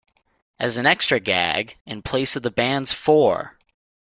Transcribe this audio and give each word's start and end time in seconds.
As 0.59 0.77
an 0.77 0.87
extra 0.87 1.19
gag, 1.19 1.77
in 1.85 2.01
place 2.01 2.35
of 2.35 2.41
the 2.41 2.49
band's 2.49 2.91
Fore! 2.91 3.55